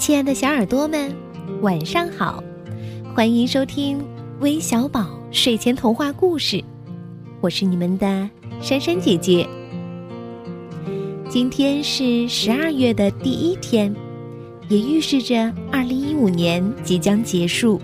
[0.00, 1.14] 亲爱的小耳朵们，
[1.60, 2.42] 晚上好！
[3.14, 4.02] 欢迎收听
[4.40, 6.64] 微小宝睡前童话故事，
[7.42, 8.30] 我是你们的
[8.62, 9.46] 珊珊姐姐。
[11.28, 13.94] 今天是十二月的第一天，
[14.70, 17.78] 也预示着二零一五年即将结束。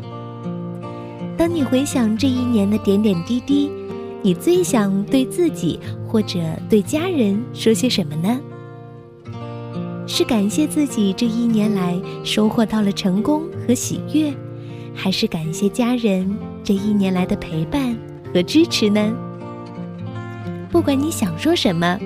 [1.36, 3.70] 当你回想这一年的点点滴滴，
[4.22, 5.78] 你最想对自己
[6.08, 8.40] 或者对家人说些什么呢？
[10.06, 14.32] 是感谢自己这一年来收获到了成功和喜悦，
[14.94, 17.96] 还是感谢家人这一年来的陪伴
[18.32, 19.12] 和支持呢？
[20.70, 21.98] 不管你想说什么，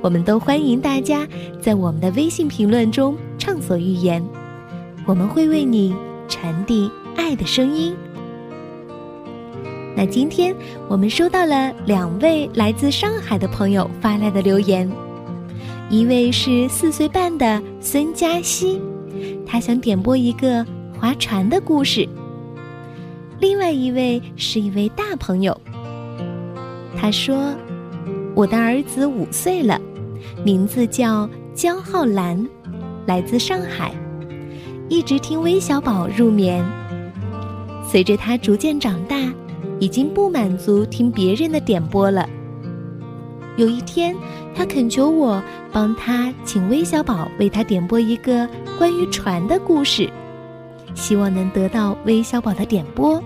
[0.00, 1.26] 我们都欢迎大家
[1.60, 4.22] 在我们的微信评论中畅所欲言，
[5.04, 5.94] 我们会为你
[6.28, 7.94] 传递爱的声音。
[9.96, 10.54] 那今天
[10.88, 14.90] 我们收到了两位来自上海的朋友发来的留言。
[15.92, 18.80] 一位是四岁半的孙佳熙，
[19.44, 20.64] 他想点播一个
[20.98, 22.08] 划船的故事。
[23.38, 25.54] 另外一位是一位大朋友，
[26.96, 27.54] 他说
[28.34, 29.78] ：“我的儿子五岁了，
[30.42, 32.42] 名字叫焦浩兰，
[33.04, 33.92] 来自上海，
[34.88, 36.64] 一直听微小宝入眠。
[37.86, 39.30] 随着他逐渐长大，
[39.78, 42.26] 已经不满足听别人的点播了。
[43.56, 44.14] 有一天。”
[44.54, 48.46] 他恳求我帮他请微小宝为他点播一个
[48.78, 50.10] 关于船的故事，
[50.94, 53.18] 希望能得到微小宝的点播，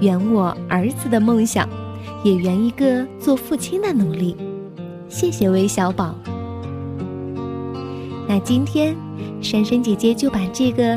[0.00, 1.68] 圆我儿子的梦想，
[2.22, 4.36] 也圆一个做父亲的努力。
[5.08, 6.14] 谢谢微小宝。
[8.28, 8.96] 那今天，
[9.42, 10.96] 珊珊姐姐就把这个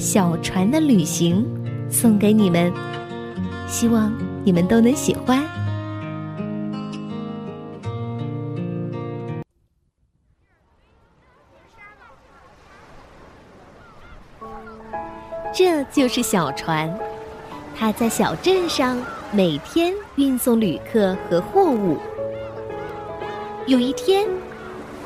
[0.00, 1.46] 小船的旅行
[1.88, 2.72] 送给你们，
[3.68, 5.51] 希望你们都能喜欢。
[15.54, 16.90] 这就是小船，
[17.78, 18.98] 它在小镇上
[19.30, 21.98] 每天运送旅客和货物。
[23.66, 24.26] 有一天，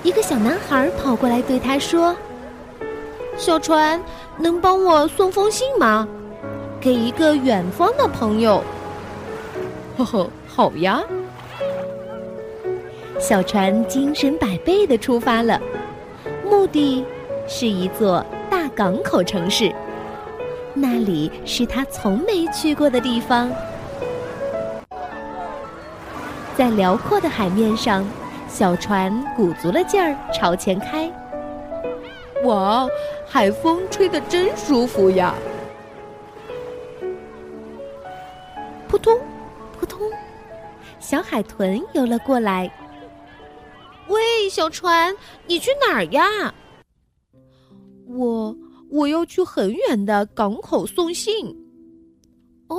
[0.05, 2.15] 一个小男孩跑过来对他说
[3.37, 4.01] ：“小船，
[4.39, 6.07] 能帮我送封信吗？
[6.81, 8.63] 给一个远方的朋友。
[9.99, 11.03] ”“呵呵，好呀。”
[13.19, 15.61] 小船精神百倍的出发了，
[16.49, 17.05] 目的
[17.49, 19.75] 是一座大港口城市。
[20.79, 23.51] 那里是他从没去过的地方，
[26.55, 28.07] 在辽阔的海面上，
[28.47, 31.11] 小船鼓足了劲儿朝前开。
[32.45, 32.87] 哇，
[33.27, 35.35] 海风吹得真舒服呀！
[38.87, 39.19] 扑通，
[39.81, 40.11] 扑通，
[41.01, 42.71] 小海豚游了过来。
[44.09, 45.17] 喂，小船，
[45.47, 46.53] 你去哪儿呀？
[48.09, 48.55] 我。
[48.91, 51.47] 我要去很远的港口送信。
[52.69, 52.79] 哦，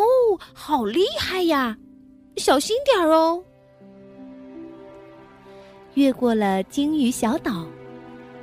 [0.54, 1.78] 好厉害呀！
[2.38, 3.44] 小心点儿哦。
[5.96, 7.66] 越过了鲸鱼小岛、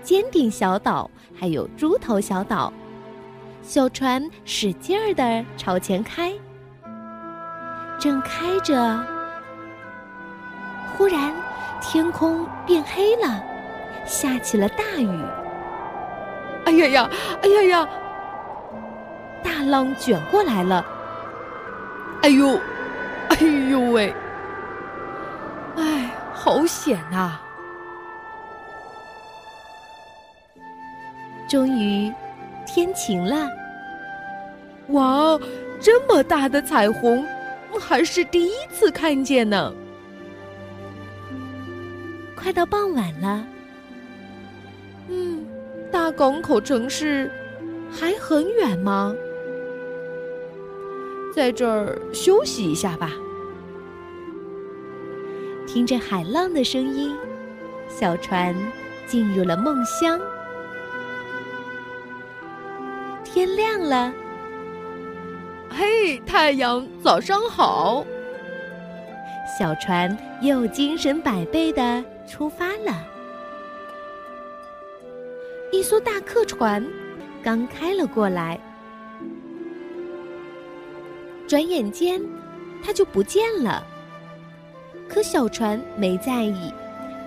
[0.03, 2.73] 尖顶小岛，还有猪头小岛，
[3.63, 6.33] 小船使劲儿的朝前开。
[7.99, 9.01] 正开着，
[10.97, 11.33] 忽然
[11.81, 13.41] 天空变黑了，
[14.05, 15.44] 下起了大雨。
[16.65, 17.11] 哎呀呀，
[17.43, 17.89] 哎呀呀！
[19.43, 20.85] 大浪卷过来了。
[22.23, 22.59] 哎呦，
[23.29, 23.37] 哎
[23.71, 24.15] 呦喂！
[25.77, 27.39] 哎，好险呐！
[31.47, 32.13] 终于，
[32.67, 33.49] 天晴了。
[34.89, 35.39] 哇，
[35.81, 37.27] 这么大的彩虹，
[37.79, 39.73] 还是第一次看见呢。
[42.35, 43.45] 快到傍晚了。
[45.95, 47.31] 大港口城市
[47.89, 49.15] 还很远吗？
[51.33, 53.13] 在这儿休息一下吧。
[55.69, 57.15] 听着海浪的声音，
[57.89, 58.53] 小船
[59.07, 60.21] 进入了梦乡。
[63.23, 64.13] 天亮了，
[65.71, 68.05] 嘿，太阳，早上好！
[69.57, 73.14] 小船又精神百倍的出发了。
[75.75, 76.87] 一艘大客船
[77.43, 78.61] 刚开了过来，
[81.49, 82.23] 转眼间，
[82.81, 83.85] 它就不见了。
[85.09, 86.73] 可小船没在意，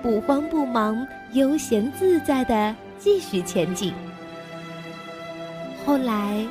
[0.01, 3.93] 不慌不忙，悠闲自在的继续前进。
[5.85, 6.47] 后来，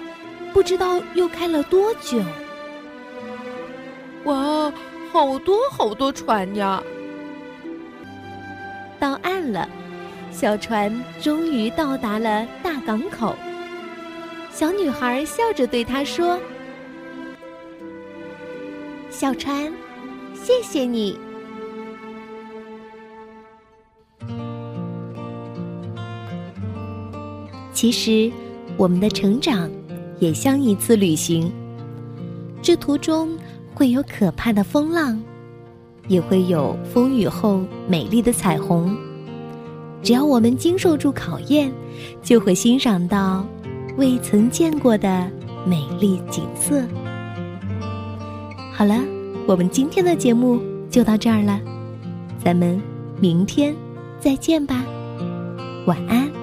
[0.53, 2.23] 不知道又开了多久。
[4.25, 4.71] 哇，
[5.11, 6.83] 好多好多船呀！
[9.01, 9.67] 到岸了。
[10.39, 13.35] 小船终于到达了大港口，
[14.53, 16.39] 小女孩笑着对他说
[19.09, 19.73] ：“小船，
[20.35, 21.19] 谢谢你。”
[27.73, 28.31] 其实，
[28.77, 29.71] 我们的成长
[30.19, 31.51] 也像一次旅行。
[32.61, 33.35] 这途中
[33.75, 35.19] 会有可怕的风浪，
[36.09, 38.95] 也会有风雨后美丽的彩虹。
[40.03, 41.73] 只要我们经受住考验，
[42.23, 43.47] 就会欣赏到
[43.97, 45.31] 未曾见过的
[45.67, 46.83] 美丽景色。
[48.73, 49.01] 好了，
[49.47, 50.61] 我们今天的节目
[50.91, 51.61] 就到这儿了，
[52.43, 52.81] 咱们
[53.21, 53.75] 明天
[54.21, 54.85] 再见吧，
[55.87, 56.36] 晚安。